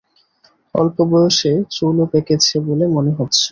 অল্প 0.75 0.97
বয়সে 1.11 1.51
চুলও 1.71 2.05
পেঁকেছে 2.11 2.55
বলে 2.67 2.85
মনে 2.95 3.11
হচ্ছে। 3.17 3.45